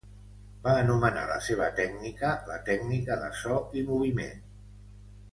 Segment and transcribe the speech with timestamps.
[0.61, 4.41] Va anomenar la seva tècnica la tècnica de "so i moviment".